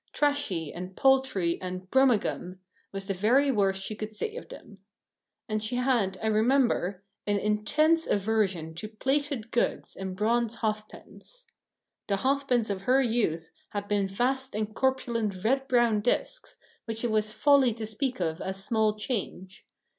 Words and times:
"Trashy" 0.13 0.73
and 0.73 0.95
"paltry" 0.97 1.61
and 1.61 1.87
"Brummagem" 1.91 2.57
was 2.91 3.05
the 3.05 3.13
very 3.13 3.51
worst 3.51 3.83
she 3.83 3.93
could 3.93 4.11
say 4.11 4.35
of 4.35 4.49
them. 4.49 4.79
And 5.47 5.61
she 5.61 5.75
had, 5.75 6.17
I 6.23 6.25
remember, 6.25 7.03
an 7.27 7.37
intense 7.37 8.07
aversion 8.07 8.73
to 8.77 8.87
plated 8.87 9.51
goods 9.51 9.95
and 9.95 10.15
bronze 10.15 10.55
halfpence. 10.61 11.45
The 12.07 12.17
halfpence 12.17 12.71
of 12.71 12.81
her 12.89 12.99
youth 12.99 13.51
had 13.73 13.87
been 13.87 14.07
vast 14.07 14.55
and 14.55 14.73
corpulent 14.73 15.43
red 15.43 15.67
brown 15.67 15.99
discs, 16.01 16.57
which 16.85 17.03
it 17.03 17.11
was 17.11 17.29
folly 17.31 17.71
to 17.75 17.85
speak 17.85 18.19
of 18.19 18.41
as 18.41 18.63
small 18.63 18.97
change. 18.97 19.67